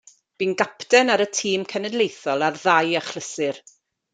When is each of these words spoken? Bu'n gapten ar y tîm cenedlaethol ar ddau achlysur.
Bu'n 0.43 0.53
gapten 0.61 1.11
ar 1.15 1.23
y 1.27 1.29
tîm 1.39 1.61
cenedlaethol 1.75 2.45
ar 2.49 2.55
ddau 2.65 2.87
achlysur. 3.03 3.57